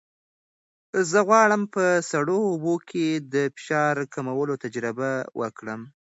زه 1.09 1.19
غواړم 1.27 1.61
په 1.73 1.83
سړو 2.11 2.37
اوبو 2.51 2.75
کې 2.89 3.05
د 3.33 3.35
فشار 3.55 3.95
کمولو 4.13 4.53
تجربه 4.63 5.11
وکړم. 5.41 5.81